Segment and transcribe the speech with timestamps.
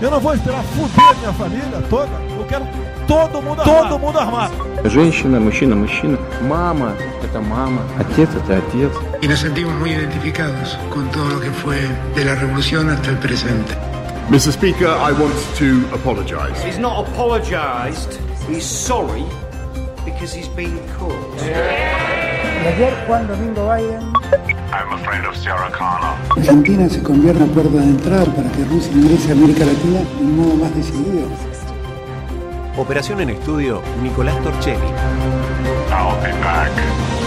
[0.00, 2.10] Eu não vou esperar fuder minha família toda.
[2.38, 2.66] Eu quero
[3.06, 3.88] todo mundo armado.
[3.88, 4.52] Todo mundo armado.
[4.84, 6.18] Женщина, мужчина, мужчина.
[6.42, 7.82] Мама – это мама.
[8.00, 8.90] Отец – это отец.
[9.22, 11.78] Y nos sentimos muy identificados con todo lo que fue
[12.16, 13.74] de la revolución hasta el presente.
[14.28, 14.52] Mr.
[14.52, 16.60] Speaker, I want to apologise.
[16.64, 18.18] He's not apologised,
[18.48, 19.24] he's sorry
[20.04, 22.35] because he's been caught.
[22.67, 24.01] Y ayer Juan Domingo Biden
[24.73, 26.17] I'm afraid of Sarah Connor.
[26.35, 30.25] Argentina se convierte en puerta de entrada para que Rusia ingrese a América Latina de
[30.25, 31.29] un modo más decidido.
[32.75, 34.85] Operación en estudio, Nicolás Torchelli.
[35.89, 37.26] I'll be back.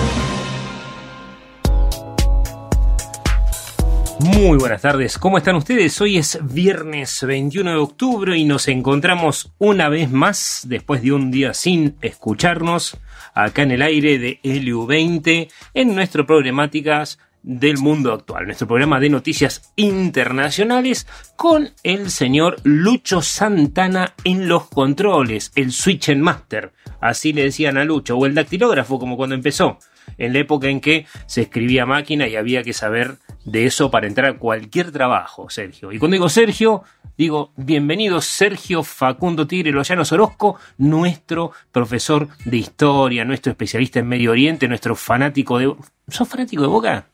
[4.22, 5.98] Muy buenas tardes, ¿cómo están ustedes?
[5.98, 11.30] Hoy es viernes 21 de octubre y nos encontramos una vez más, después de un
[11.30, 12.98] día sin escucharnos,
[13.32, 19.08] acá en el aire de LU20, en nuestro problemáticas del mundo actual, nuestro programa de
[19.08, 27.32] noticias internacionales con el señor Lucho Santana en los controles, el Switch and Master, así
[27.32, 29.78] le decían a Lucho, o el dactilógrafo como cuando empezó,
[30.18, 34.06] en la época en que se escribía máquina y había que saber de eso para
[34.06, 35.92] entrar a cualquier trabajo, Sergio.
[35.92, 36.82] Y cuando digo Sergio,
[37.16, 44.32] digo bienvenido Sergio Facundo Tigre Loyanos Orozco, nuestro profesor de historia, nuestro especialista en Medio
[44.32, 45.74] Oriente, nuestro fanático de...
[46.08, 47.06] ¿Sos fanático de Boca?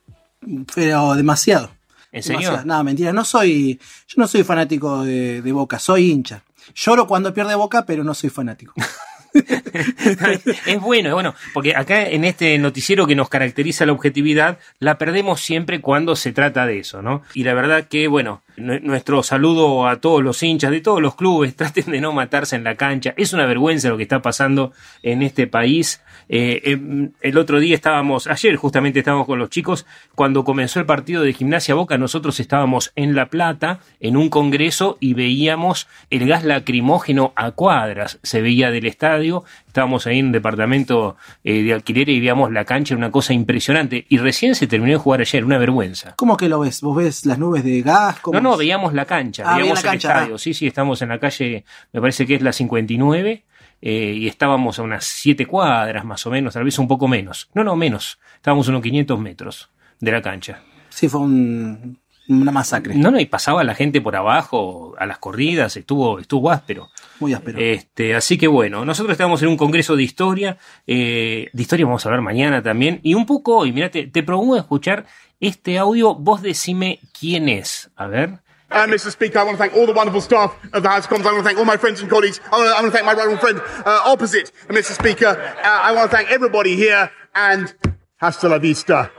[0.75, 1.71] pero demasiado.
[2.13, 2.63] ¿En serio?
[2.65, 6.43] Nada, mentira, no soy, yo no soy fanático de, de Boca, soy hincha.
[6.75, 8.75] Lloro cuando pierde Boca, pero no soy fanático.
[10.67, 14.99] es bueno, es bueno, porque acá en este noticiero que nos caracteriza la objetividad, la
[14.99, 17.23] perdemos siempre cuando se trata de eso, ¿no?
[17.35, 21.57] Y la verdad que, bueno, nuestro saludo a todos los hinchas de todos los clubes,
[21.57, 25.23] traten de no matarse en la cancha, es una vergüenza lo que está pasando en
[25.23, 26.03] este país.
[26.29, 30.87] Eh, em, el otro día estábamos, ayer justamente estábamos con los chicos, cuando comenzó el
[30.87, 36.27] partido de Gimnasia Boca, nosotros estábamos en La Plata, en un congreso, y veíamos el
[36.27, 41.75] gas lacrimógeno a cuadras, se veía del estadio, estábamos ahí en un departamento eh, de
[41.75, 45.45] alquiler y veíamos la cancha, una cosa impresionante, y recién se terminó de jugar ayer,
[45.45, 46.15] una vergüenza.
[46.17, 46.81] ¿Cómo que lo ves?
[46.81, 48.19] ¿Vos ves las nubes de gas?
[48.21, 50.39] ¿Cómo No, no, veíamos la cancha, Ah, veíamos veía la el cancha, estadio.
[50.39, 53.45] Sí, sí, estamos en la calle, me parece que es la 59,
[53.83, 57.51] eh, y estábamos a unas 7 cuadras más o menos, tal vez un poco menos.
[57.55, 58.19] No, no, menos.
[58.37, 59.71] Estábamos a unos 500 metros
[60.01, 60.61] de la cancha.
[60.89, 61.99] Sí, fue un-
[62.29, 62.93] una masacre.
[62.97, 66.89] No, no, y pasaba la gente por abajo a las corridas, estuvo, estuvo áspero.
[67.21, 67.59] Muy áspero.
[67.61, 70.57] Este, así que bueno, nosotros estamos en un congreso de historia,
[70.89, 74.25] eh, de historia vamos a hablar mañana también, y un poco hoy, mira, te, te
[74.25, 75.07] propongo escuchar
[75.41, 78.41] este audio, vos decime quién es, a ver.
[78.69, 79.13] Uh, Mr.
[79.13, 81.27] Speaker, I want to thank all the wonderful staff of the House of Commons.
[81.27, 82.41] I want to thank all my friends and colleagues.
[82.51, 84.93] I want to, I want to thank my right friend uh, opposite, Mr.
[84.93, 85.27] Speaker.
[85.29, 87.73] Uh, I want to thank everybody here and
[88.17, 89.11] hasta la vista,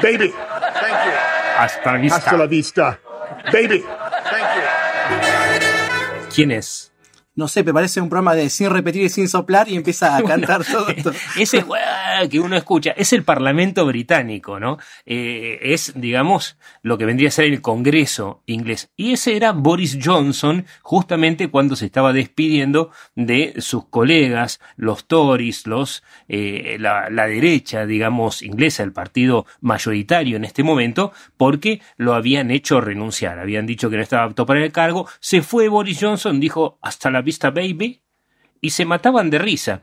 [0.00, 0.28] baby.
[0.28, 1.12] Thank you.
[1.58, 2.16] Hasta la vista.
[2.16, 2.98] Hasta la vista,
[3.52, 3.80] baby.
[3.80, 6.30] Thank you.
[6.34, 6.93] ¿Quién es?
[7.36, 10.22] No sé, me parece un programa de sin repetir y sin soplar y empieza a
[10.24, 11.12] cantar todo esto.
[11.38, 11.64] Ese
[12.30, 14.78] que uno escucha es el Parlamento británico, ¿no?
[15.04, 18.90] Eh, es, digamos, lo que vendría a ser el Congreso inglés.
[18.96, 25.66] Y ese era Boris Johnson, justamente cuando se estaba despidiendo de sus colegas, los Tories,
[25.66, 32.14] los, eh, la, la derecha, digamos, inglesa, el partido mayoritario en este momento, porque lo
[32.14, 33.38] habían hecho renunciar.
[33.38, 35.08] Habían dicho que no estaba apto para el cargo.
[35.20, 38.00] Se fue Boris Johnson, dijo hasta la vista, baby,
[38.60, 39.82] y se mataban de risa.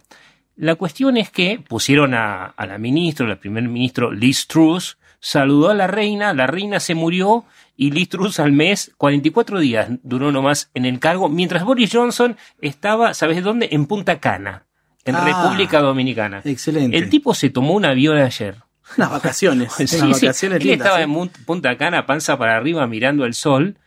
[0.56, 5.70] La cuestión es que pusieron a, a la ministra, la primer ministro Liz Truss, saludó
[5.70, 7.46] a la reina, la reina se murió
[7.78, 12.38] y Liz Truss al mes, 44 días duró nomás en el cargo, mientras Boris Johnson
[12.62, 13.70] estaba, ¿sabes dónde?
[13.72, 14.66] En Punta Cana,
[15.06, 16.42] en Ah, República Dominicana.
[16.44, 16.96] Excelente.
[16.98, 18.56] El tipo se tomó un avión ayer.
[18.98, 19.72] Unas vacaciones.
[19.78, 20.26] Sí, unas sí.
[20.26, 21.04] vacaciones Él lindas, estaba ¿eh?
[21.04, 23.78] en Punta Cana, panza para arriba, mirando el sol,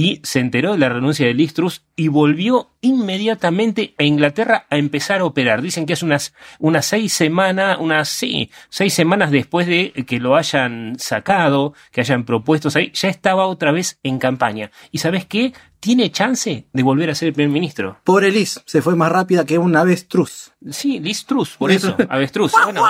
[0.00, 4.78] y se enteró de la renuncia de Liz Truss y volvió inmediatamente a Inglaterra a
[4.78, 5.60] empezar a operar.
[5.60, 10.36] Dicen que es unas, unas seis semanas, unas, sí, seis semanas después de que lo
[10.36, 14.70] hayan sacado, que hayan propuesto ahí, ya estaba otra vez en campaña.
[14.90, 15.52] ¿Y sabes qué?
[15.80, 17.98] Tiene chance de volver a ser el primer ministro.
[18.04, 20.52] Pobre Liz, se fue más rápida que un avestruz.
[20.70, 22.52] Sí, Liz Truss, por eso, avestruz.
[22.64, 22.82] Bueno,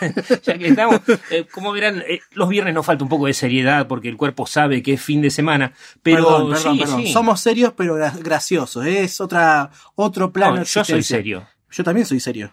[0.44, 1.00] ya que estamos,
[1.30, 4.46] eh, como verán, eh, los viernes nos falta un poco de seriedad porque el cuerpo
[4.46, 5.72] sabe que es fin de semana,
[6.04, 7.02] pero perdón, perdón, sí, perdón.
[7.02, 7.12] sí.
[7.12, 8.86] Somos serios pero gra- graciosos.
[8.86, 10.56] Es otra, otro plano.
[10.58, 11.46] No, yo soy serio.
[11.70, 12.52] Yo también soy serio.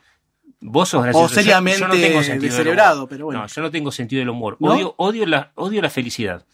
[0.59, 1.25] Vos sos gracioso.
[1.25, 3.41] O Yo- yo seriamente no tengo sentido pero bueno.
[3.41, 4.57] No, yo no tengo sentido del humor.
[4.59, 4.71] ¿No?
[4.71, 6.45] Odio, odio la, odio la felicidad.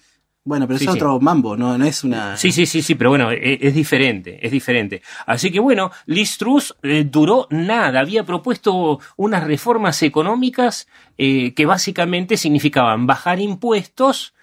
[0.49, 0.97] Bueno, pero Sí, es sí.
[0.97, 2.35] otro mambo, no, no es una.
[2.35, 5.03] Sí, sí, sí, sí, pero bueno, e- es, diferente, es diferente.
[5.27, 10.87] Así que bueno, Liz Truss eh, duró nada, había propuesto unas reformas económicas
[11.19, 14.33] eh, que básicamente significaban bajar impuestos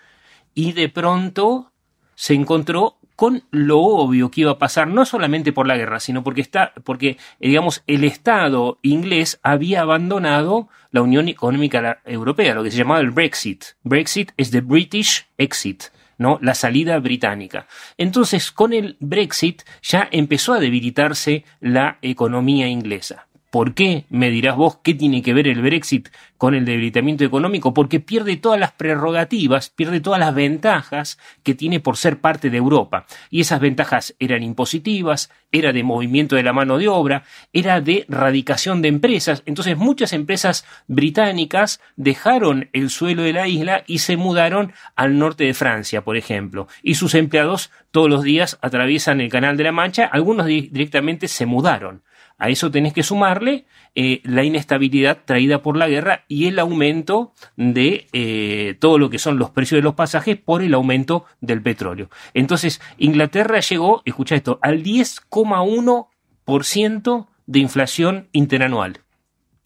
[0.54, 1.72] y de pronto
[2.14, 6.22] se encontró con lo obvio que iba a pasar, no solamente por la guerra, sino
[6.22, 7.08] porque está, porque,
[7.40, 13.00] eh, digamos, el Estado inglés había abandonado la Unión Económica Europea, lo que se llamaba
[13.00, 13.64] el Brexit.
[13.82, 15.82] Brexit es the British exit.
[16.18, 16.38] ¿No?
[16.42, 17.66] la salida británica.
[17.98, 23.26] Entonces, con el Brexit ya empezó a debilitarse la economía inglesa.
[23.56, 24.04] ¿Por qué?
[24.10, 27.72] Me dirás vos, ¿qué tiene que ver el Brexit con el debilitamiento económico?
[27.72, 32.58] Porque pierde todas las prerrogativas, pierde todas las ventajas que tiene por ser parte de
[32.58, 33.06] Europa.
[33.30, 37.24] Y esas ventajas eran impositivas, era de movimiento de la mano de obra,
[37.54, 39.42] era de radicación de empresas.
[39.46, 45.44] Entonces muchas empresas británicas dejaron el suelo de la isla y se mudaron al norte
[45.44, 46.68] de Francia, por ejemplo.
[46.82, 51.46] Y sus empleados todos los días atraviesan el Canal de la Mancha, algunos directamente se
[51.46, 52.02] mudaron.
[52.38, 57.32] A eso tenés que sumarle eh, la inestabilidad traída por la guerra y el aumento
[57.56, 61.62] de eh, todo lo que son los precios de los pasajes por el aumento del
[61.62, 62.10] petróleo.
[62.34, 69.00] Entonces, Inglaterra llegó, escucha esto, al 10,1% de inflación interanual.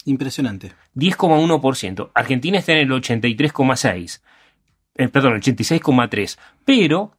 [0.04, 0.72] Impresionante.
[0.94, 2.10] 10,1%.
[2.14, 4.20] Argentina está en el 83,6%.
[4.94, 6.38] Eh, perdón, 86,3%.
[6.64, 7.16] Pero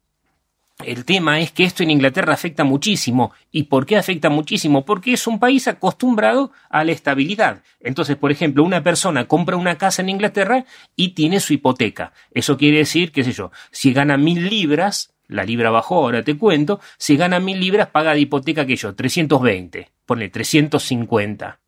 [0.85, 3.31] el tema es que esto en Inglaterra afecta muchísimo.
[3.51, 4.85] ¿Y por qué afecta muchísimo?
[4.85, 7.63] Porque es un país acostumbrado a la estabilidad.
[7.79, 12.13] Entonces, por ejemplo, una persona compra una casa en Inglaterra y tiene su hipoteca.
[12.31, 16.37] Eso quiere decir, qué sé yo, si gana mil libras, la libra bajó, ahora te
[16.37, 21.59] cuento, si gana mil libras paga de hipoteca que yo, 320, pone 350.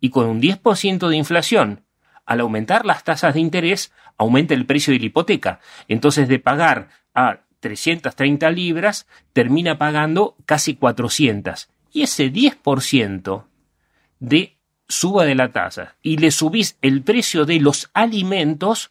[0.00, 1.84] Y con un 10% de inflación,
[2.26, 5.60] al aumentar las tasas de interés, aumenta el precio de la hipoteca.
[5.88, 11.68] Entonces, de pagar a 330 libras, termina pagando casi 400.
[11.92, 13.44] Y ese 10%
[14.20, 14.56] de
[14.88, 18.90] suba de la tasa y le subís el precio de los alimentos,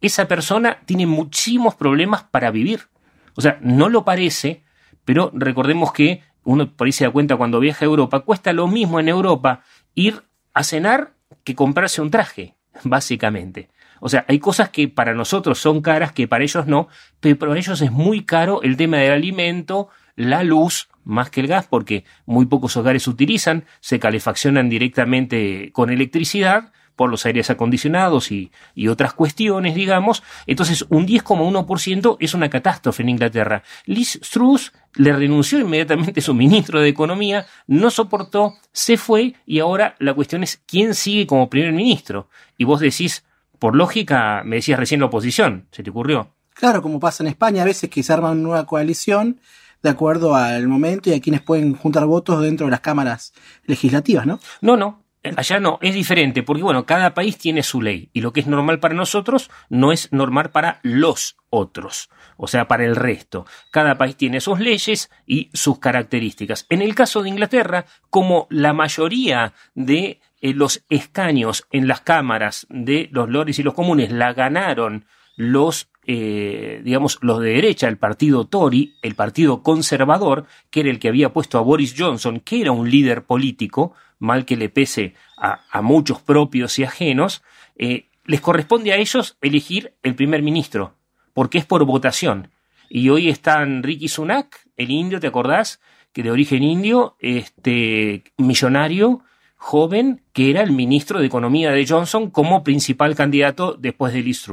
[0.00, 2.88] esa persona tiene muchísimos problemas para vivir.
[3.36, 4.64] O sea, no lo parece,
[5.04, 8.66] pero recordemos que uno por ahí se da cuenta cuando viaja a Europa, cuesta lo
[8.66, 9.62] mismo en Europa
[9.94, 10.24] ir
[10.54, 11.12] a cenar
[11.44, 13.70] que comprarse un traje, básicamente.
[14.00, 16.88] O sea, hay cosas que para nosotros son caras, que para ellos no,
[17.20, 21.48] pero para ellos es muy caro el tema del alimento, la luz, más que el
[21.48, 28.32] gas, porque muy pocos hogares utilizan, se calefaccionan directamente con electricidad por los aires acondicionados
[28.32, 30.24] y, y otras cuestiones, digamos.
[30.48, 33.62] Entonces, un 10,1% es una catástrofe en Inglaterra.
[33.86, 39.94] Liz Truss le renunció inmediatamente su ministro de Economía, no soportó, se fue y ahora
[40.00, 42.30] la cuestión es quién sigue como primer ministro.
[42.56, 43.24] Y vos decís,
[43.60, 46.34] por lógica, me decías recién la oposición, ¿se te ocurrió?
[46.52, 49.38] Claro, como pasa en España, a veces que se arma una nueva coalición
[49.84, 53.32] de acuerdo al momento y a quienes pueden juntar votos dentro de las cámaras
[53.66, 54.40] legislativas, ¿no?
[54.60, 55.04] No, no.
[55.36, 58.46] Allá no, es diferente, porque bueno, cada país tiene su ley y lo que es
[58.46, 63.44] normal para nosotros no es normal para los otros, o sea, para el resto.
[63.70, 66.66] Cada país tiene sus leyes y sus características.
[66.68, 72.66] En el caso de Inglaterra, como la mayoría de eh, los escaños en las cámaras
[72.70, 75.04] de los lores y los comunes la ganaron
[75.36, 80.98] los, eh, digamos, los de derecha, el partido Tory, el partido conservador, que era el
[80.98, 85.14] que había puesto a Boris Johnson, que era un líder político, mal que le pese
[85.36, 87.42] a, muchos propios y ajenos,
[87.76, 90.94] eh, les corresponde a ellos elegir el primer ministro,
[91.34, 92.50] porque es por votación.
[92.90, 95.80] Y hoy están Ricky Sunak, el indio, ¿te acordás?
[96.12, 99.22] Que de origen indio, este millonario,
[99.56, 104.46] joven que era el ministro de Economía de Johnson como principal candidato después de Liz.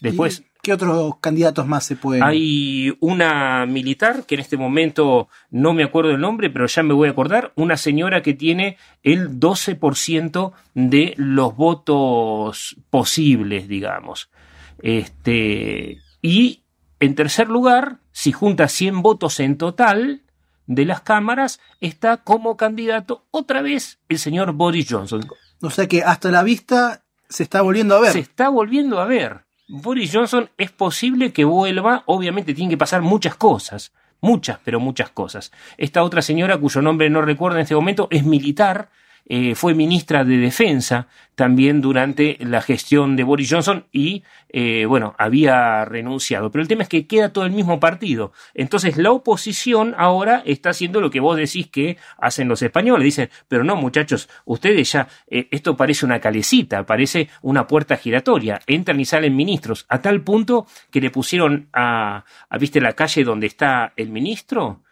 [0.00, 2.22] Después, ¿Qué otros candidatos más se pueden?
[2.22, 6.94] Hay una militar que en este momento no me acuerdo el nombre, pero ya me
[6.94, 14.30] voy a acordar, una señora que tiene el 12% de los votos posibles, digamos.
[14.80, 16.62] Este, y
[16.98, 20.22] en tercer lugar, si junta 100 votos en total,
[20.66, 25.28] de las cámaras está como candidato otra vez el señor Boris Johnson.
[25.60, 28.12] O sea que hasta la vista se está volviendo a ver.
[28.12, 29.44] Se está volviendo a ver.
[29.66, 35.08] Boris Johnson es posible que vuelva, obviamente tienen que pasar muchas cosas, muchas, pero muchas
[35.08, 35.52] cosas.
[35.78, 38.90] Esta otra señora, cuyo nombre no recuerdo en este momento, es militar,
[39.26, 45.14] eh, fue ministra de Defensa también durante la gestión de Boris Johnson y, eh, bueno,
[45.18, 46.50] había renunciado.
[46.50, 48.32] Pero el tema es que queda todo el mismo partido.
[48.52, 53.04] Entonces la oposición ahora está haciendo lo que vos decís que hacen los españoles.
[53.04, 58.60] Dicen, pero no, muchachos, ustedes ya, eh, esto parece una calecita, parece una puerta giratoria.
[58.66, 63.24] Entran y salen ministros, a tal punto que le pusieron a, a ¿viste la calle
[63.24, 64.82] donde está el ministro?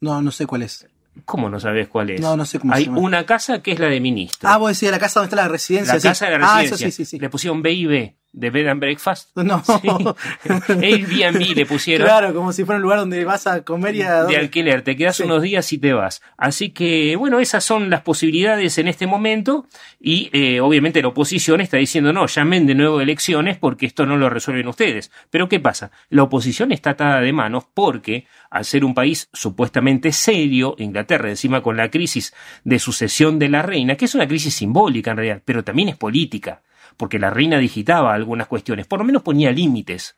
[0.00, 0.88] No, no sé cuál es.
[1.24, 2.20] ¿Cómo no sabes cuál es?
[2.20, 3.00] No, no sé cómo Hay se llama.
[3.00, 4.48] una casa que es la de ministro.
[4.48, 5.94] Ah, vos decís la casa donde está la residencia.
[5.94, 6.08] la sí.
[6.08, 6.86] casa de la Ah, residencia.
[6.88, 7.18] eso sí, sí, sí.
[7.18, 8.16] Le pusieron B y B.
[8.32, 9.30] de Bed and Breakfast.
[9.36, 9.62] No.
[9.64, 9.88] Sí.
[10.68, 12.06] Airbnb le pusieron.
[12.06, 14.24] Claro, como si fuera un lugar donde vas a comer y a...
[14.24, 15.22] de alquiler, te quedas Sí.
[15.24, 16.22] unos días y te vas.
[16.36, 19.66] Así que, bueno, esas son las posibilidades en este momento
[19.98, 24.16] y eh, obviamente la oposición está diciendo, no, llamen de nuevo elecciones porque esto no
[24.16, 25.10] lo resuelven ustedes.
[25.30, 25.90] Pero ¿qué pasa?
[26.08, 31.62] La oposición está atada de manos porque, al ser un país supuestamente serio, Inglaterra, encima
[31.62, 32.34] con la crisis
[32.64, 35.96] de sucesión de la reina, que es una crisis simbólica en realidad, pero también es
[35.96, 36.62] política,
[37.00, 40.16] porque la reina digitaba algunas cuestiones, por lo menos ponía límites.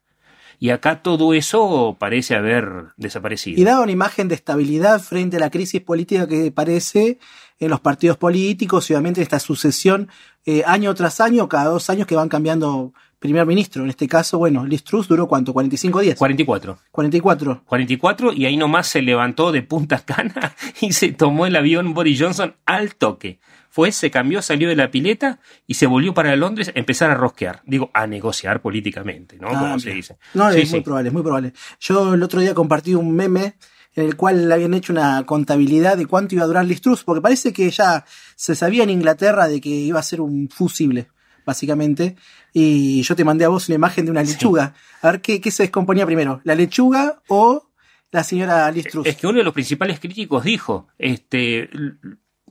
[0.59, 3.61] Y acá todo eso parece haber desaparecido.
[3.61, 7.21] Y daba una imagen de estabilidad frente a la crisis política que parece
[7.61, 10.09] en los partidos políticos y obviamente esta sucesión
[10.45, 13.85] eh, año tras año, cada dos años que van cambiando primer ministro.
[13.85, 16.19] En este caso, bueno, Liz Truss duró cuánto, 45 días.
[16.19, 16.81] 44.
[16.91, 17.63] 44.
[17.65, 22.21] 44 y ahí nomás se levantó de punta cana y se tomó el avión Boris
[22.21, 23.39] Johnson al toque.
[23.75, 27.15] Fue, se cambió, salió de la pileta y se volvió para Londres a empezar a
[27.15, 27.63] rosquear.
[27.65, 29.49] Digo, a negociar políticamente, ¿no?
[29.49, 30.19] Ah, Como se dice.
[30.35, 31.55] No, Sí, es muy probable, es muy probable.
[31.81, 33.55] Yo el otro día compartí un meme
[33.95, 37.03] en el cual le habían hecho una contabilidad de cuánto iba a durar Liz Truss,
[37.03, 38.05] porque parece que ya
[38.37, 41.09] se sabía en Inglaterra de que iba a ser un fusible,
[41.47, 42.17] básicamente.
[42.53, 44.75] Y yo te mandé a vos una imagen de una lechuga.
[45.01, 47.71] A ver qué, qué se descomponía primero, la lechuga o
[48.11, 49.07] la señora Liz Truss.
[49.07, 51.71] Es que uno de los principales críticos dijo, este,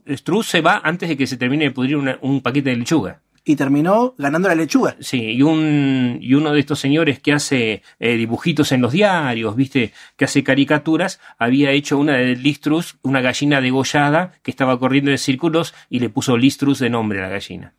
[0.08, 3.20] Struss se va antes de que se termine de pudrir una- un paquete de lechuga.
[3.44, 4.94] Y terminó ganando la lechuga.
[5.00, 9.56] Sí, y, un, y uno de estos señores que hace eh, dibujitos en los diarios,
[9.56, 15.10] viste, que hace caricaturas, había hecho una de Listrus, una gallina degollada que estaba corriendo
[15.10, 17.74] en círculos y le puso Listrus de nombre a la gallina.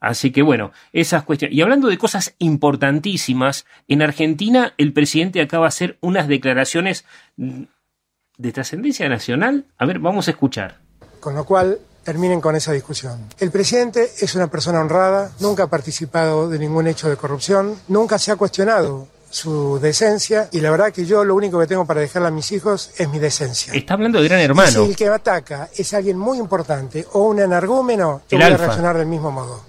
[0.00, 1.56] Así que bueno, esas cuestiones.
[1.56, 7.06] Y hablando de cosas importantísimas, en Argentina el presidente acaba de hacer unas declaraciones
[7.36, 9.64] de trascendencia nacional.
[9.78, 10.85] A ver, vamos a escuchar.
[11.20, 13.18] Con lo cual, terminen con esa discusión.
[13.38, 18.18] El presidente es una persona honrada, nunca ha participado de ningún hecho de corrupción, nunca
[18.18, 22.00] se ha cuestionado su decencia y la verdad que yo lo único que tengo para
[22.00, 23.74] dejarle a mis hijos es mi decencia.
[23.74, 24.70] Está hablando de Gran Y Hermano.
[24.84, 28.46] si el que ataca es alguien muy importante o un enargúmeno, yo El voy a
[28.54, 28.64] alfa.
[28.66, 29.60] reaccionar del mismo modo.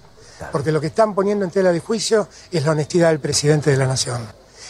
[0.52, 3.78] Porque lo que están poniendo en tela de juicio es la honestidad del presidente de
[3.78, 4.22] la nación.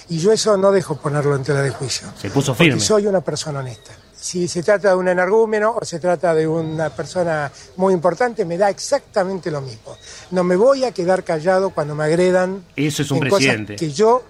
[0.08, 2.08] Y yo eso no dejo ponerlo en tela de juicio.
[2.20, 2.80] Se puso Porque firme.
[2.80, 3.92] soy una persona honesta.
[4.20, 8.58] Si se trata de un enargúmeno o se trata de una persona muy importante, me
[8.58, 9.96] da exactamente lo mismo.
[10.32, 13.76] No me voy a quedar callado cuando me agredan Eso es un en cosas presidente.
[13.76, 14.24] que yo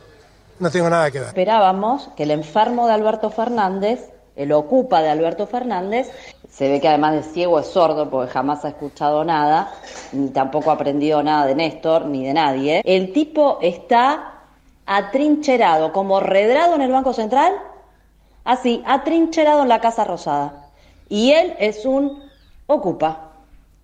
[0.60, 1.30] no tengo nada que ver.
[1.30, 4.02] Esperábamos que el enfermo de Alberto Fernández,
[4.36, 6.08] el ocupa de Alberto Fernández,
[6.52, 9.72] se ve que además de ciego es sordo porque jamás ha escuchado nada,
[10.12, 12.82] ni tampoco ha aprendido nada de Néstor ni de nadie.
[12.84, 14.34] El tipo está
[14.86, 17.54] atrincherado, como redrado en el Banco Central,
[18.48, 20.70] así, atrincherado en la Casa Rosada.
[21.10, 22.24] Y él es un
[22.66, 23.34] ocupa,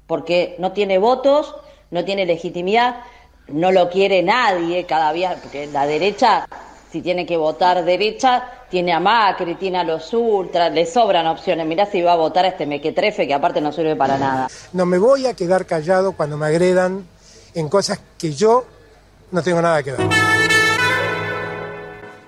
[0.08, 1.54] porque no tiene votos,
[1.92, 3.02] no tiene legitimidad,
[3.50, 6.48] no lo quiere nadie cada día, porque la derecha,
[6.92, 11.68] si tiene que votar derecha, tiene a Macri, tiene a los ultras, le sobran opciones.
[11.68, 14.48] Mirá si va a votar a este mequetrefe que aparte no sirve para nada.
[14.72, 17.06] No me voy a quedar callado cuando me agredan
[17.54, 18.66] en cosas que yo
[19.32, 20.53] no tengo nada que ver.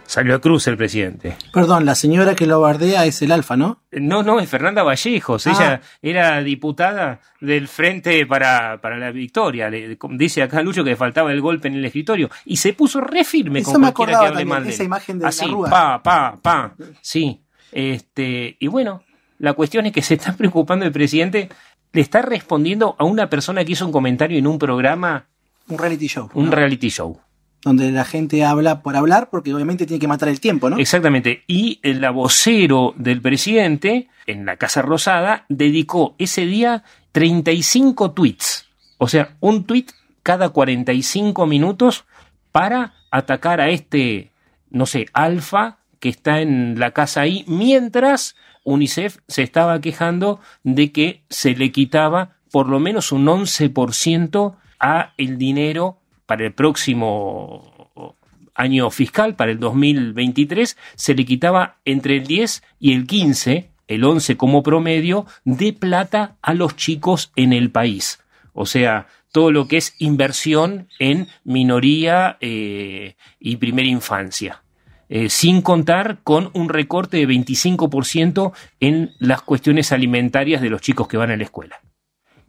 [0.08, 1.36] Salió a cruz el presidente.
[1.52, 3.82] Perdón, la señora que lo bardea es el alfa, ¿no?
[3.92, 5.48] No, no, es Fernanda Vallejos.
[5.48, 5.52] Ah.
[5.52, 9.70] Ella era diputada del Frente para, para la Victoria.
[9.70, 12.30] Le- dice acá Lucho que le faltaba el golpe en el escritorio.
[12.46, 14.84] Y se puso re firme Eso con me cualquiera que hable también, mal de esa
[14.84, 15.70] imagen de la Así, arruga.
[15.72, 16.76] pa, pa, pa.
[17.02, 17.42] Sí.
[17.72, 19.04] Este, y bueno,
[19.40, 21.50] la cuestión es que se está preocupando el presidente.
[21.94, 25.26] Le está respondiendo a una persona que hizo un comentario en un programa,
[25.68, 26.30] Un reality show.
[26.34, 26.52] un ¿no?
[26.52, 27.20] reality show.
[27.66, 30.78] Donde la gente habla por hablar porque obviamente tiene que matar el tiempo, ¿no?
[30.78, 31.44] Exactamente.
[31.48, 38.68] Y el vocero del presidente, en la Casa Rosada, dedicó ese día 35 tweets.
[38.98, 39.88] O sea, un tweet
[40.22, 42.06] cada 45 minutos
[42.52, 44.32] para atacar a este,
[44.70, 50.92] no sé, alfa que está en la casa ahí, mientras UNICEF se estaba quejando de
[50.92, 58.16] que se le quitaba por lo menos un 11% a el dinero para el próximo
[58.56, 64.04] año fiscal, para el 2023, se le quitaba entre el 10 y el 15, el
[64.04, 68.20] 11 como promedio, de plata a los chicos en el país.
[68.54, 74.64] O sea, todo lo que es inversión en minoría eh, y primera infancia.
[75.08, 81.08] Eh, sin contar con un recorte de 25% en las cuestiones alimentarias de los chicos
[81.08, 81.80] que van a la escuela.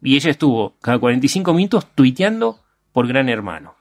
[0.00, 2.60] Y ella estuvo cada 45 minutos tuiteando
[2.96, 3.74] por Gran Hermano.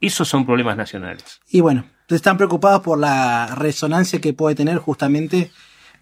[0.00, 1.40] Esos son problemas nacionales.
[1.48, 5.52] Y bueno, están preocupados por la resonancia que puede tener justamente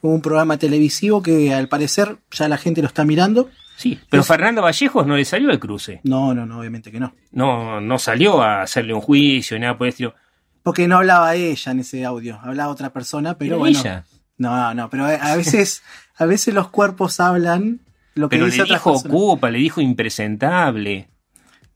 [0.00, 4.62] un programa televisivo que al parecer ya la gente lo está mirando Sí, pero Fernando
[4.62, 6.00] Vallejos no le salió el cruce.
[6.04, 7.14] No, no, no, obviamente que no.
[7.30, 10.14] No, no salió a hacerle un juicio ni nada por el estilo.
[10.62, 13.78] Porque no hablaba ella en ese audio, hablaba otra persona, pero ¿Era bueno.
[13.78, 14.06] ella?
[14.38, 15.82] No, no, pero a veces,
[16.16, 17.80] a veces los cuerpos hablan
[18.14, 19.14] lo que Pero dice le otra dijo persona.
[19.14, 21.10] ocupa, le dijo impresentable.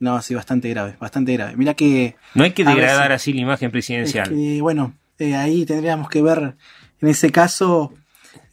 [0.00, 1.54] No, sí, bastante grave, bastante grave.
[1.56, 2.16] Mira que.
[2.34, 4.28] No hay que degradar veces- así la imagen es presidencial.
[4.30, 6.56] que, bueno, eh, ahí tendríamos que ver
[7.00, 7.92] en ese caso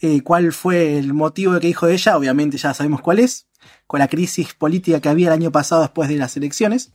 [0.02, 2.18] eh, cuál fue el motivo de que dijo ella.
[2.18, 3.48] Obviamente ya sabemos cuál es,
[3.88, 6.92] con la crisis política que había el año pasado después de las elecciones.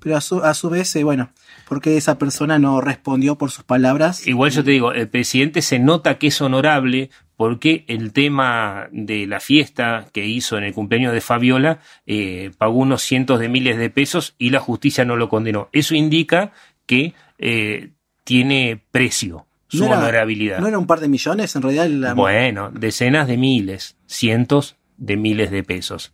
[0.00, 1.30] Pero a su, a su vez, eh, bueno,
[1.66, 4.26] porque esa persona no respondió por sus palabras.
[4.26, 9.26] Igual yo te digo, el presidente se nota que es honorable porque el tema de
[9.26, 13.76] la fiesta que hizo en el cumpleaños de Fabiola eh, pagó unos cientos de miles
[13.78, 15.68] de pesos y la justicia no lo condenó.
[15.72, 16.52] Eso indica
[16.86, 17.90] que eh,
[18.24, 20.60] tiene precio su No era- honorabilidad.
[20.60, 21.88] ¿No era un par de millones en realidad?
[21.88, 26.12] la- Bueno, decenas de miles, cientos de miles de pesos.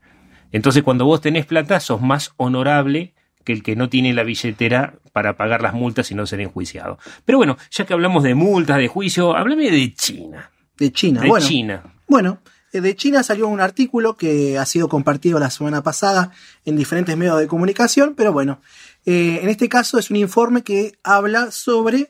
[0.52, 4.94] Entonces, cuando vos tenés plata, sos más honorable que el que no tiene la billetera
[5.12, 6.98] para pagar las multas y no ser enjuiciado.
[7.24, 10.50] Pero bueno, ya que hablamos de multas, de juicio, háblame de China.
[10.80, 11.46] De China, De bueno.
[11.46, 11.94] China.
[12.08, 12.40] Bueno,
[12.72, 16.32] eh, de China salió un artículo que ha sido compartido la semana pasada
[16.64, 18.60] en diferentes medios de comunicación, pero bueno,
[19.06, 22.08] eh, en este caso es un informe que habla sobre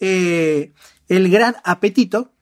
[0.00, 0.72] eh,
[1.08, 2.32] el gran apetito.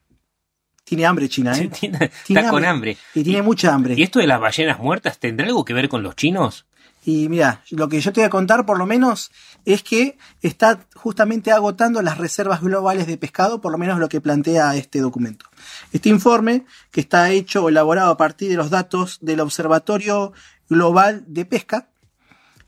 [0.83, 1.67] Tiene hambre China, ¿eh?
[1.79, 2.97] Tiene- Tiene está con hambre.
[3.13, 3.95] Y tiene mucha hambre.
[3.97, 6.65] ¿Y esto de las ballenas muertas tendrá algo que ver con los chinos?
[7.07, 9.31] Y mira, lo que yo te voy a contar por lo menos
[9.63, 14.21] es que está justamente agotando las reservas globales de pescado, por lo menos lo que
[14.21, 15.45] plantea este documento.
[15.91, 20.33] Este informe, que está hecho o elaborado a partir de los datos del Observatorio
[20.69, 21.89] Global de Pesca,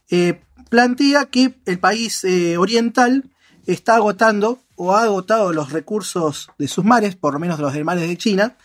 [0.09, 3.29] eh, plantea que el país eh, oriental
[3.65, 7.73] está agotando o ha agotado los recursos de sus mares, por lo menos de los
[7.73, 8.57] del mares de China,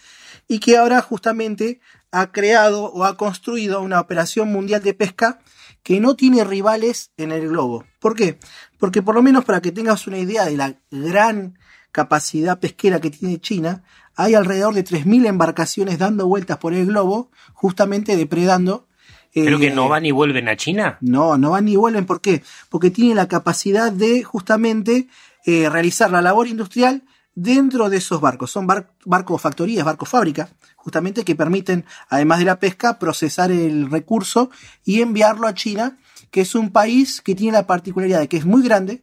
[0.47, 5.41] y que ahora justamente ha creado o ha construido una operación mundial de pesca
[5.83, 7.85] que no tiene rivales en el globo.
[7.99, 8.39] ¿Por qué?
[8.79, 11.59] Porque por lo menos para que tengas una idea de la gran
[11.93, 13.83] capacidad pesquera que tiene China,
[14.17, 18.89] hay alrededor de 3.000 embarcaciones dando vueltas por el globo, justamente depredando.
[19.35, 20.99] ¿Pero que eh, no van y vuelven a China?
[21.01, 22.05] no, no van ni vuelven.
[22.07, 22.43] ¿Por qué?
[22.69, 25.09] Porque tiene la capacidad de justamente
[25.47, 28.51] eh, realizar la labor industrial dentro de esos barcos.
[28.51, 33.91] Son bar- barcos factorías, barcos fábrica, justamente que permiten, además de la pesca, procesar el
[33.91, 34.51] recurso
[34.85, 35.97] y enviarlo a China,
[36.31, 39.03] que es un país que tiene la particularidad de que es muy grande,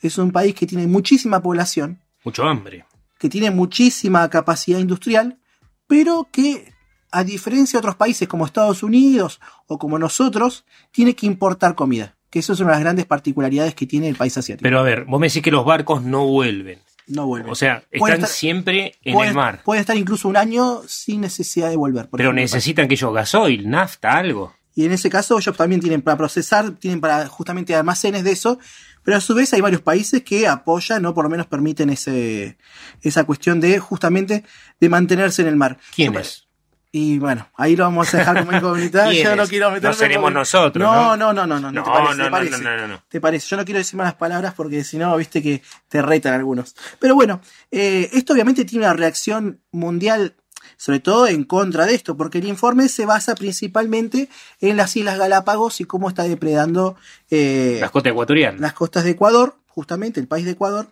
[0.00, 2.84] es un país que tiene muchísima población, Mucho hambre.
[3.18, 5.38] que tiene muchísima capacidad industrial,
[5.86, 6.72] pero que
[7.12, 12.16] a diferencia de otros países como Estados Unidos o como nosotros, tiene que importar comida.
[12.30, 14.62] Que eso es una de las grandes particularidades que tiene el país asiático.
[14.62, 16.78] Pero a ver, vos me decís que los barcos no vuelven.
[17.08, 17.50] no vuelve.
[17.50, 19.62] O sea, están estar- siempre en puede, el mar.
[19.64, 22.08] puede estar incluso un año sin necesidad de volver.
[22.12, 24.54] Pero necesitan que ellos gasoil, nafta, algo.
[24.76, 28.60] Y en ese caso ellos también tienen para procesar, tienen para justamente almacenes de eso,
[29.02, 32.56] pero a su vez hay varios países que apoyan o por lo menos permiten ese,
[33.02, 34.44] esa cuestión de justamente
[34.80, 35.78] de mantenerse en el mar.
[35.94, 36.46] ¿Quiénes?
[36.92, 39.12] Y bueno, ahí lo vamos a dejar como incógnita.
[39.12, 41.32] Yo no quiero No meterme seremos porque- nosotros, No, ¿no?
[41.32, 41.72] no, no, no, no.
[41.72, 42.16] No, ¿te parece?
[42.16, 42.30] no, ¿Te
[42.64, 43.02] no, no, no, no.
[43.08, 43.46] ¿Te parece?
[43.48, 46.74] Yo no quiero decir malas palabras porque si no, viste que te retan algunos.
[46.98, 50.34] Pero bueno, eh, esto obviamente tiene una reacción mundial,
[50.82, 54.30] sobre todo en contra de esto, porque el informe se basa principalmente
[54.62, 56.96] en las Islas Galápagos y cómo está depredando
[57.30, 58.60] eh, Las costas ecuatorianas.
[58.62, 60.86] las costas de Ecuador, justamente el país de Ecuador.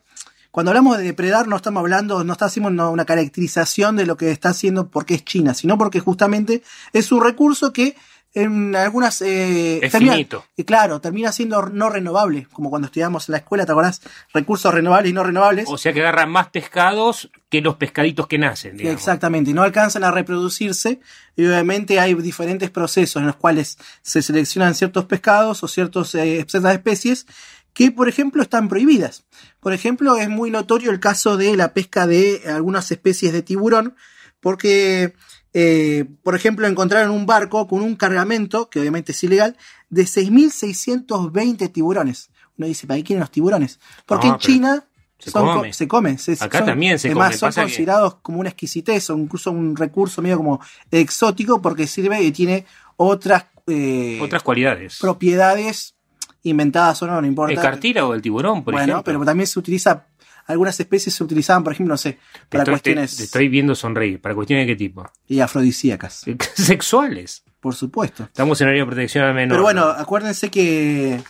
[0.50, 4.16] Cuando hablamos de depredar, no estamos hablando, no está haciendo una- una caracterización de lo
[4.18, 7.96] que está haciendo porque es China, sino porque justamente es un recurso que
[8.34, 10.44] en algunas eh, Es termina- finito.
[10.56, 14.00] y claro, termina siendo no renovable, como cuando estudiamos en la escuela, ¿te acordás?
[14.34, 15.66] Recursos renovables y no renovables.
[15.68, 19.00] O sea que agarran más pescados que los pescaditos que nacen, digamos.
[19.00, 21.00] Exactamente, y no alcanzan a reproducirse
[21.36, 26.44] y obviamente hay diferentes procesos en los cuales se seleccionan ciertos pescados o ciertos, eh,
[26.48, 27.26] ciertas especies
[27.72, 29.24] que, por ejemplo, están prohibidas.
[29.60, 33.94] Por ejemplo, es muy notorio el caso de la pesca de algunas especies de tiburón,
[34.40, 35.14] porque,
[35.54, 39.56] eh, por ejemplo, encontraron un barco con un cargamento, que obviamente es ilegal,
[39.90, 42.30] de 6.620 tiburones.
[42.56, 43.78] Uno dice, ¿para qué quieren los tiburones?
[44.06, 44.84] Porque No, en China
[45.18, 45.72] se son co- come.
[45.72, 46.18] se come.
[46.18, 49.16] se- Acá son- también se además, come, son pasa que- considerados como una exquisitez, o
[49.18, 54.98] incluso un recurso medio como exótico, porque sirve y tiene otras, eh, Otras cualidades.
[55.00, 55.94] propiedades
[56.42, 57.52] inventadas o no, no importa.
[57.54, 59.04] ¿El cartira o el tiburón, por bueno, ejemplo?
[59.04, 60.06] pero también se utiliza,
[60.48, 64.20] algunas especies se utilizaban, por ejemplo, no sé, para estoy, cuestiones te estoy viendo sonreír.
[64.20, 65.08] ¿Para cuestiones de qué tipo?
[65.28, 67.44] y afrodisíacas, Sexuales.
[67.60, 68.24] por supuesto.
[68.24, 69.50] Estamos en horario de protección al menor.
[69.56, 71.20] Pero bueno, acuérdense que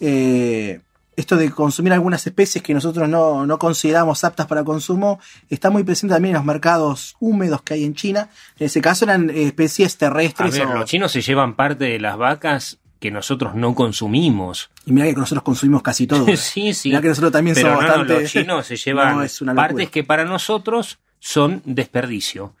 [0.00, 0.80] eh,
[1.16, 5.84] esto de consumir algunas especies que nosotros no, no consideramos aptas para consumo está muy
[5.84, 8.30] presente también en los mercados húmedos que hay en China.
[8.58, 10.58] En ese caso eran eh, especies A terrestres.
[10.58, 14.70] ver, o- los chinos se llevan parte de las vacas que nosotros no consumimos.
[14.86, 16.24] Y mira que nosotros consumimos casi todo.
[16.36, 16.90] sí, sí.
[16.90, 18.20] Mirá que nosotros también Pero somos no, bastante.
[18.22, 22.54] los chinos se llevan No, es una partes que para nosotros son desperdicio.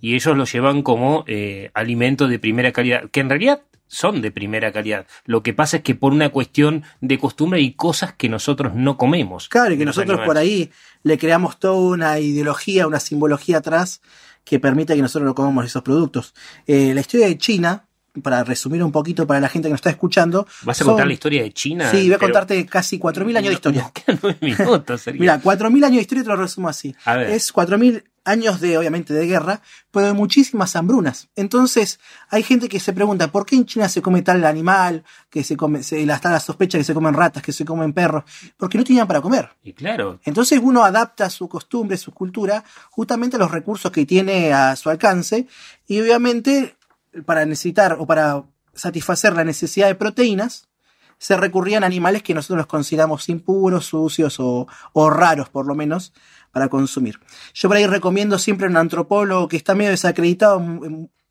[0.00, 4.30] Y ellos lo llevan como eh, alimento de primera calidad, que en realidad son de
[4.30, 5.04] primera calidad.
[5.24, 8.96] Lo que pasa es que por una cuestión de costumbre hay cosas que nosotros no
[8.96, 9.48] comemos.
[9.48, 10.70] Claro, y que nosotros por ahí
[11.02, 14.00] le creamos toda una ideología, una simbología atrás
[14.44, 16.34] que permita que nosotros no comamos esos productos.
[16.68, 17.87] Eh, la historia de China,
[18.22, 20.46] para resumir un poquito para la gente que nos está escuchando.
[20.62, 21.90] ¿Vas a son- contar la historia de China?
[21.90, 23.92] Sí, voy a contarte casi 4.000 años de historia.
[24.40, 25.20] Minutos, Sergio.
[25.20, 26.94] Mira, 4.000 años de historia te lo resumo así.
[27.04, 27.30] A ver.
[27.30, 31.28] Es 4.000 años de, obviamente, de guerra, pero de muchísimas hambrunas.
[31.34, 35.02] Entonces, hay gente que se pregunta, ¿por qué en China se come tal animal?
[35.30, 38.24] Que se come, se, está la sospecha que se comen ratas, que se comen perros.
[38.58, 39.48] Porque no tenían para comer.
[39.62, 44.52] Y claro, Entonces uno adapta su costumbre, su cultura, justamente a los recursos que tiene
[44.52, 45.46] a su alcance.
[45.86, 46.76] Y obviamente,
[47.26, 48.44] para necesitar o para
[48.74, 50.68] satisfacer la necesidad de proteínas,
[51.18, 54.66] se recurrían a animales que nosotros los consideramos impuros, sucios o,
[55.10, 56.12] raros, por lo menos,
[56.52, 57.18] para consumir.
[57.54, 60.64] Yo por ahí recomiendo siempre a un antropólogo que está medio desacreditado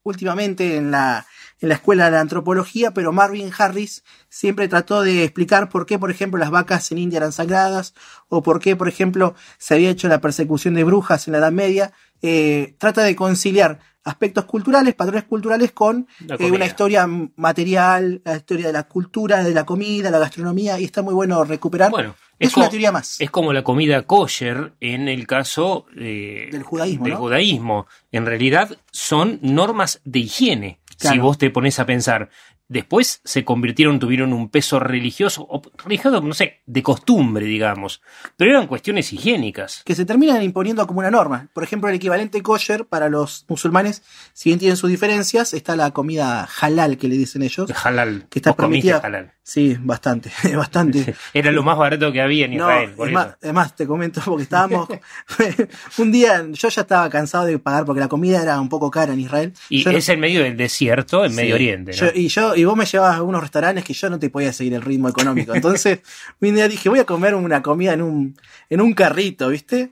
[0.03, 1.25] últimamente en la,
[1.59, 6.11] en la escuela de antropología, pero Marvin Harris siempre trató de explicar por qué, por
[6.11, 7.93] ejemplo, las vacas en India eran sagradas,
[8.29, 11.51] o por qué, por ejemplo, se había hecho la persecución de brujas en la Edad
[11.51, 11.93] Media.
[12.21, 16.07] Eh, trata de conciliar aspectos culturales, patrones culturales, con
[16.39, 20.85] eh, una historia material, la historia de la cultura, de la comida, la gastronomía, y
[20.85, 21.91] está muy bueno recuperar.
[21.91, 23.19] Bueno, es, una teoría más.
[23.19, 27.19] Es como la comida kosher en el caso eh, Del judaísmo, del ¿no?
[27.19, 27.87] judaísmo.
[28.11, 32.29] En realidad son normas de higiene, si vos te pones a pensar.
[32.69, 38.01] Después se convirtieron, tuvieron un peso religioso, o religioso, no sé, de costumbre, digamos.
[38.35, 39.83] Pero eran cuestiones higiénicas.
[39.85, 41.49] que se terminan imponiendo como una norma.
[41.53, 44.03] Por ejemplo, el equivalente kosher para los musulmanes,
[44.33, 47.71] si bien tienen sus diferencias, está la comida halal que le dicen ellos.
[47.85, 48.27] Halal.
[48.29, 48.97] Que está permitida.
[48.97, 49.33] halal.
[49.49, 51.15] Sí, bastante, bastante.
[51.33, 52.91] Era lo más barato que había en No, Israel.
[52.97, 53.19] por es eso.
[53.25, 54.89] más, es más, te comento porque estábamos
[55.99, 59.13] un día, yo ya estaba cansado de pagar porque la comida era un poco cara
[59.13, 59.53] en Israel.
[59.69, 61.37] Y Yo no- es en medio del desierto, en Sí.
[61.37, 61.91] Medio Oriente.
[61.91, 61.97] ¿no?
[61.97, 64.51] Yo- y yo, y vos me llevabas a unos restaurantes que yo no te podía
[64.51, 65.55] seguir el ritmo económico.
[65.55, 65.99] Entonces,
[66.41, 68.37] un día dije, voy a comer una comida en un,
[68.69, 69.91] en un carrito, ¿viste?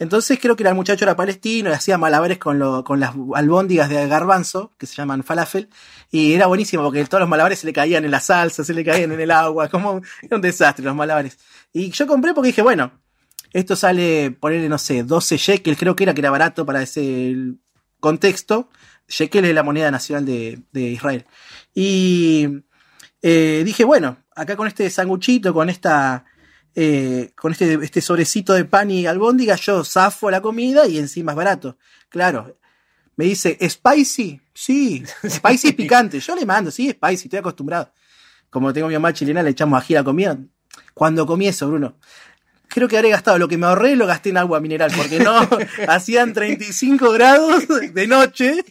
[0.00, 3.90] Entonces creo que el muchacho era palestino y hacía malabares con, lo, con las albóndigas
[3.90, 5.68] de garbanzo, que se llaman falafel,
[6.10, 8.82] y era buenísimo porque todos los malabares se le caían en la salsa, se le
[8.82, 11.38] caían en el agua, como era un desastre los malabares.
[11.72, 12.92] Y yo compré porque dije, bueno,
[13.52, 17.34] esto sale, ponerle, no sé, 12 shekels, creo que era que era barato para ese
[18.00, 18.70] contexto.
[19.06, 21.26] Shekel es la moneda nacional de, de Israel.
[21.74, 22.62] Y
[23.20, 26.24] eh, dije, bueno, acá con este sanguchito, con esta.
[26.74, 31.32] Eh, con este, este sobrecito de pan y albóndiga, yo zafo la comida y encima
[31.32, 31.76] es barato.
[32.08, 32.56] Claro.
[33.16, 34.40] Me dice, ¿spicy?
[34.54, 36.20] Sí, spicy es picante.
[36.20, 37.92] Yo le mando, sí, spicy, estoy acostumbrado.
[38.48, 40.38] Como tengo mi mamá chilena, le echamos ají a la comida.
[40.94, 41.96] Cuando comí eso, Bruno,
[42.68, 45.48] creo que habré gastado lo que me ahorré, lo gasté en agua mineral, porque no,
[45.88, 48.64] hacían 35 grados de noche.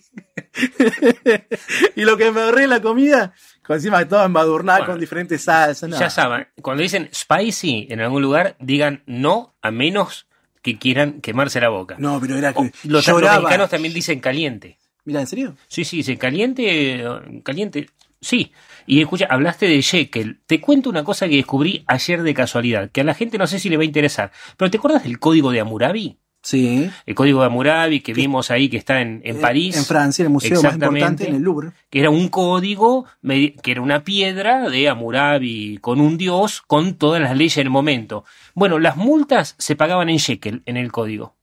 [1.96, 3.34] y lo que me ahorré en la comida,
[3.78, 5.90] encima todo embadurnado Bueno, con diferentes salsas.
[5.90, 6.00] no.
[6.00, 10.28] Ya saben, cuando dicen spicy en algún lugar, digan no a menos
[10.62, 11.96] que quieran quemarse la boca.
[12.00, 14.78] No, pero era que O los, los mexicanos también dicen caliente.
[15.06, 15.56] Mira, ¿en serio?
[15.68, 17.04] Sí, sí, dicen caliente,
[17.44, 17.90] caliente.
[18.22, 18.52] Sí.
[18.86, 20.40] Y escucha, hablaste de Shekel.
[20.46, 23.60] Te cuento una cosa que descubrí ayer de casualidad, que a la gente no sé
[23.60, 24.32] si le va a interesar.
[24.58, 26.18] Pero ¿te acuerdas del código de Hammurabi?
[26.42, 26.90] Sí.
[27.06, 29.76] El código de Hammurabi que vimos ahí que está en, en Eh, París.
[29.78, 31.72] En Francia, el museo más importante, en el Louvre.
[31.90, 37.22] que era un código, que era una piedra de Hammurabi con un dios, con todas
[37.22, 38.24] las leyes del momento.
[38.56, 41.36] Bueno, las multas se pagaban en shekel en el código.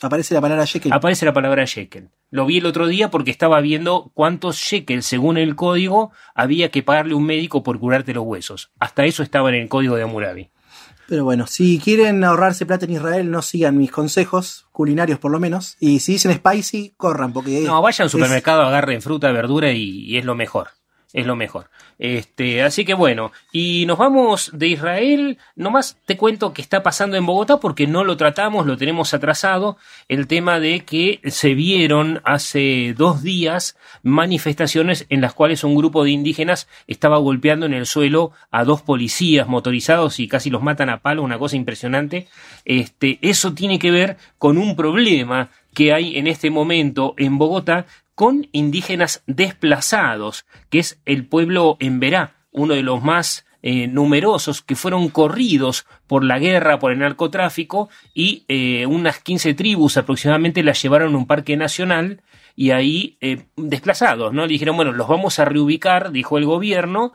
[0.00, 0.92] Aparece la palabra shekel.
[0.92, 2.08] Aparece la palabra shekel.
[2.30, 6.82] Lo vi el otro día porque estaba viendo cuántos shekels, según el código, había que
[6.82, 8.72] pagarle un médico por curarte los huesos.
[8.80, 10.50] Hasta eso estaba en el código de Hammurabi.
[11.08, 15.38] Pero bueno, si quieren ahorrarse plata en Israel, no sigan mis consejos, culinarios por lo
[15.40, 15.76] menos.
[15.80, 17.60] Y si dicen spicy, corran, porque.
[17.62, 20.68] No, vayan al es- supermercado, agarren fruta, verdura y, y es lo mejor.
[21.12, 21.68] Es lo mejor.
[21.98, 25.38] Este, así que bueno, y nos vamos de Israel.
[25.56, 29.76] Nomás te cuento qué está pasando en Bogotá porque no lo tratamos, lo tenemos atrasado.
[30.08, 36.02] El tema de que se vieron hace dos días manifestaciones en las cuales un grupo
[36.02, 40.88] de indígenas estaba golpeando en el suelo a dos policías motorizados y casi los matan
[40.88, 42.26] a palo, una cosa impresionante.
[42.64, 47.86] Este, eso tiene que ver con un problema que hay en este momento en Bogotá
[48.14, 54.74] con indígenas desplazados, que es el pueblo Emberá, uno de los más eh, numerosos que
[54.74, 60.82] fueron corridos por la guerra, por el narcotráfico, y eh, unas 15 tribus aproximadamente las
[60.82, 62.22] llevaron a un parque nacional
[62.56, 64.46] y ahí eh, desplazados, ¿no?
[64.46, 67.12] Dijeron, bueno, los vamos a reubicar, dijo el gobierno,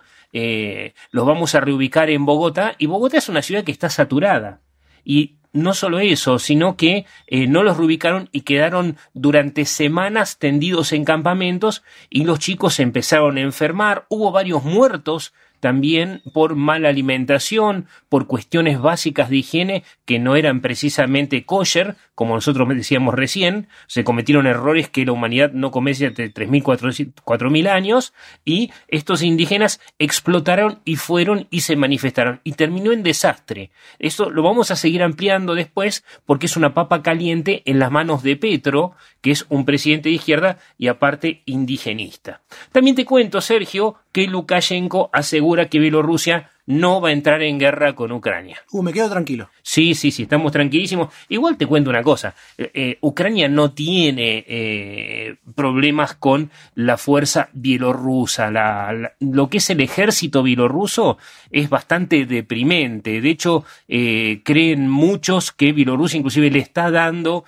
[1.11, 4.61] los vamos a reubicar en Bogotá, y Bogotá es una ciudad que está saturada.
[5.03, 10.93] Y no solo eso, sino que eh, no los reubicaron y quedaron durante semanas tendidos
[10.93, 17.87] en campamentos y los chicos empezaron a enfermar, hubo varios muertos también por mala alimentación,
[18.09, 24.03] por cuestiones básicas de higiene que no eran precisamente kosher, como nosotros decíamos recién, se
[24.03, 30.79] cometieron errores que la humanidad no comete hace 3.000, 4.000 años, y estos indígenas explotaron
[30.83, 33.71] y fueron y se manifestaron, y terminó en desastre.
[33.99, 38.23] Esto lo vamos a seguir ampliando después porque es una papa caliente en las manos
[38.23, 42.41] de Petro, que es un presidente de izquierda y aparte indigenista.
[42.71, 47.93] También te cuento, Sergio, que Lukashenko asegura que Bielorrusia no va a entrar en guerra
[47.95, 48.57] con Ucrania.
[48.71, 49.49] Uh, me quedo tranquilo.
[49.61, 51.13] Sí, sí, sí, estamos tranquilísimos.
[51.29, 57.49] Igual te cuento una cosa, eh, eh, Ucrania no tiene eh, problemas con la fuerza
[57.53, 58.49] bielorrusa.
[58.51, 61.19] La, la- lo que es el ejército bielorruso
[61.51, 63.21] es bastante deprimente.
[63.21, 67.45] De hecho, creen muchos que Bielorrusia inclusive le está dando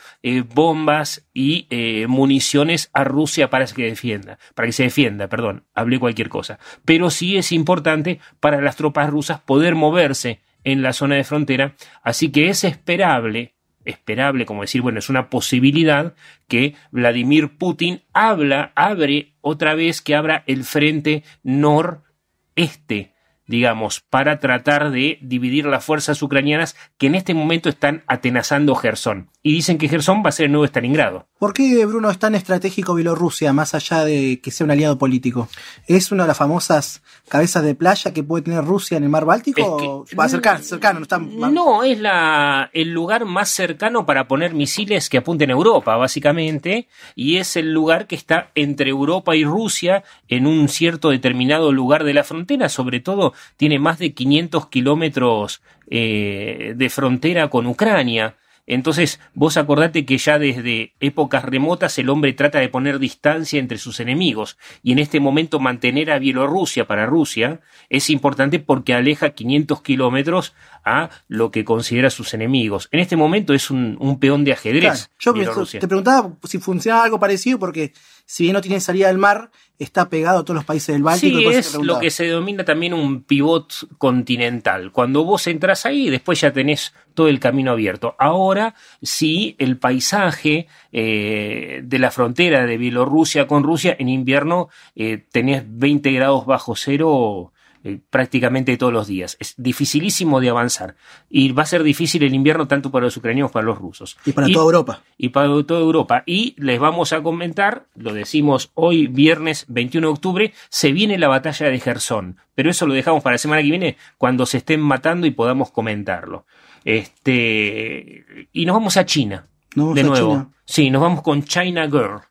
[0.54, 5.98] bombas y eh, municiones a Rusia para que defienda, para que se defienda, perdón, hablé
[5.98, 6.60] cualquier cosa.
[6.84, 11.76] Pero sí es importante para las tropas rusas poder moverse en la zona de frontera,
[12.04, 13.54] así que es esperable,
[13.86, 16.14] esperable, como decir, bueno, es una posibilidad
[16.50, 23.14] que Vladimir Putin habla, abre otra vez que abra el frente noreste,
[23.48, 29.30] digamos, para tratar de dividir las fuerzas ucranianas que en este momento están atenazando Gerson.
[29.42, 31.26] Y dicen que Gerson va a ser el nuevo Stalingrado.
[31.40, 35.48] ¿Por qué, Bruno, es tan estratégico Bielorrusia, más allá de que sea un aliado político?
[35.88, 39.24] ¿Es una de las famosas cabezas de playa que puede tener Rusia en el mar
[39.24, 39.62] Báltico?
[39.64, 44.54] ¿O va cercano, cercano, no está No, es la, el lugar más cercano para poner
[44.54, 49.46] misiles que apunten a Europa, básicamente, y es el lugar que está entre Europa y
[49.46, 54.68] Rusia en un cierto determinado lugar de la frontera, sobre todo tiene más de 500
[54.68, 58.36] kilómetros eh, de frontera con Ucrania.
[58.70, 63.80] Entonces, vos acordate que ya desde épocas remotas el hombre trata de poner distancia entre
[63.80, 69.32] sus enemigos, y en este momento mantener a Bielorrusia para Rusia es importante porque aleja
[69.32, 70.54] 500 kilómetros
[70.86, 72.88] a lo que considera sus enemigos.
[72.92, 74.82] En este momento es un, un peón de ajedrez.
[74.82, 75.80] Claro, yo Bielorrusia.
[75.80, 77.94] te preguntaba si funciona algo parecido porque
[78.30, 81.40] si bien no tiene salida del mar, está pegado a todos los países del Báltico.
[81.40, 84.92] y Sí, te es lo que se denomina también un pivot continental.
[84.92, 88.16] Cuando vos entras ahí, después ya tenés todo el camino abierto.
[88.20, 95.26] Ahora sí, el paisaje eh, de la frontera de Bielorrusia con Rusia, en invierno eh,
[95.32, 97.52] tenés 20 grados bajo cero
[97.84, 99.38] eh, prácticamente todos los días.
[99.40, 100.96] Es dificilísimo de avanzar.
[101.30, 104.18] Y va a ser difícil el invierno tanto para los ucranianos como para los rusos.
[104.26, 105.02] Y para toda Europa.
[105.18, 106.24] Y para toda Europa.
[106.26, 111.30] Y les vamos a comentar, lo decimos hoy, viernes 21 de octubre, se viene la
[111.30, 112.38] batalla de Gerson.
[112.54, 115.72] Pero eso lo dejamos para la semana que viene, cuando se estén matando y podamos
[115.72, 116.46] comentarlo.
[116.84, 119.48] Este, y nos vamos a China.
[119.74, 120.34] De nuevo.
[120.34, 120.50] China.
[120.66, 122.22] Sí, nos vamos con China Girl.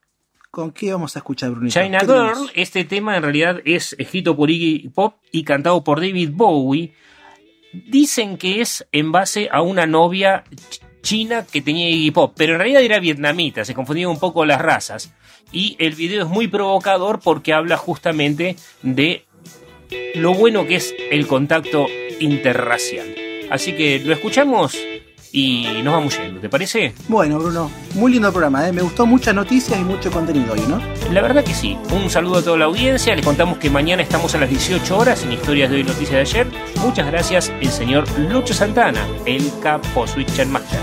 [0.50, 1.78] ¿Con qué vamos a escuchar, Brunito?
[1.80, 6.00] China ¿Qué Girl, este tema en realidad es escrito por Iggy Pop y cantado por
[6.00, 6.94] David Bowie.
[7.72, 12.54] Dicen que es en base a una novia ch- china que tenía Iggy Pop, pero
[12.54, 15.12] en realidad era vietnamita, se confundían un poco las razas.
[15.52, 19.26] Y el video es muy provocador porque habla justamente de
[20.14, 21.86] lo bueno que es el contacto
[22.20, 23.14] interracial.
[23.50, 24.76] Así que lo escuchamos
[25.32, 26.94] y nos vamos yendo, ¿te parece?
[27.08, 28.72] Bueno, Bruno, muy lindo programa, ¿eh?
[28.72, 30.80] Me gustó muchas noticias y mucho contenido hoy, ¿no?
[31.12, 31.76] La verdad que sí.
[31.90, 33.14] Un saludo a toda la audiencia.
[33.14, 36.20] Les contamos que mañana estamos a las 18 horas en Historias de hoy, Noticias de
[36.20, 36.46] ayer.
[36.80, 40.80] Muchas gracias, el señor Lucho Santana, el capo Switcher Master.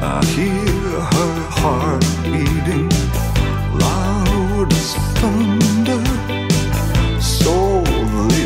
[0.07, 2.89] I hear her heart beating
[3.79, 6.01] loud as thunder.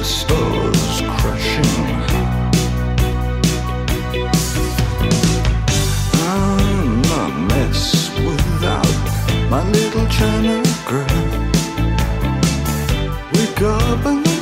[0.01, 1.97] Stars crashing.
[6.31, 8.97] I'm a mess without
[9.49, 11.21] my little China girl.
[13.33, 14.38] Wake up in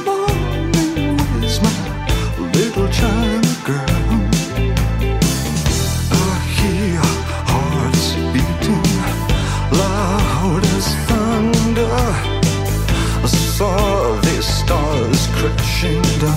[15.77, 16.33] Washington.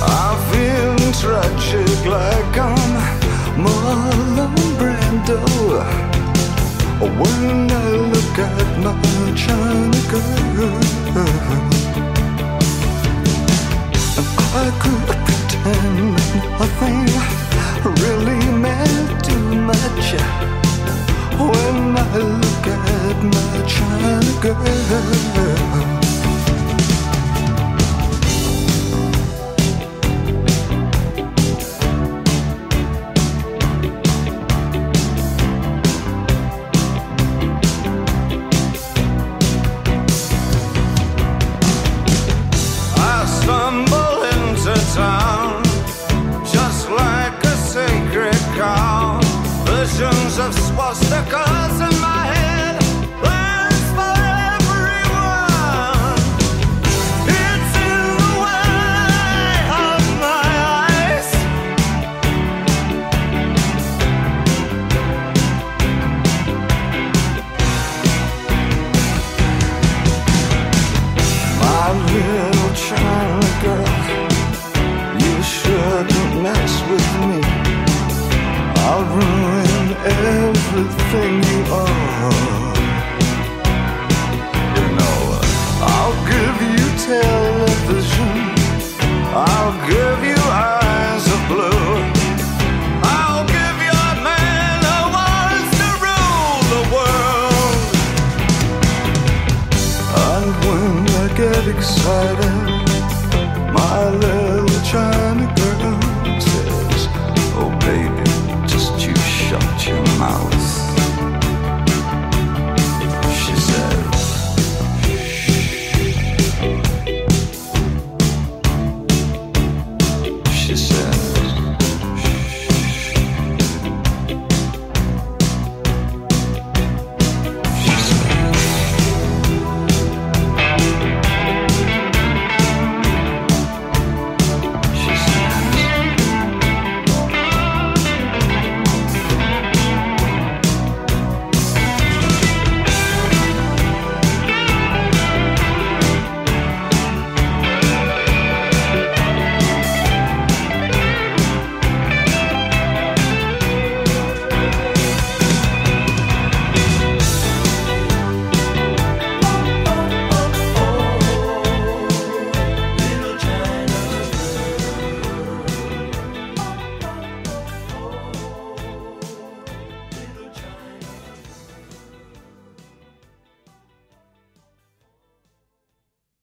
[0.00, 2.94] I feel tragic like I'm
[3.58, 5.40] Marlon Brando
[7.00, 8.94] when I look at my
[9.34, 10.70] China girl.
[14.54, 16.14] I could pretend
[16.60, 17.06] nothing
[18.02, 20.14] really meant too much
[21.38, 22.53] when I look
[23.22, 26.03] my China girl.